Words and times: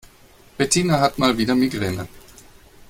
Bettina 0.57 0.99
hat 0.99 1.19
mal 1.19 1.37
wieder 1.37 1.53
Migräne. 1.53 2.07